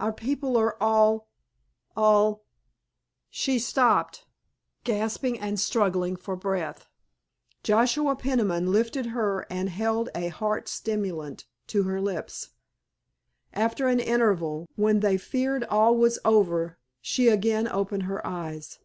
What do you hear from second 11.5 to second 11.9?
to